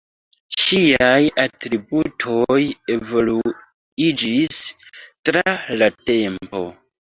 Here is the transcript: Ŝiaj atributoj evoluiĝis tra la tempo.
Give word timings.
Ŝiaj 0.61 1.19
atributoj 1.43 2.57
evoluiĝis 2.95 4.65
tra 5.31 5.47
la 5.81 5.93
tempo. 6.11 6.67